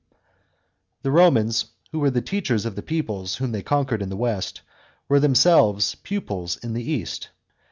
[0.13, 0.17] §1.
[1.03, 4.61] THE Romans, who were the teachers of the peoples whom they conquered in the West,
[5.07, 7.29] were themselves pupils in the East.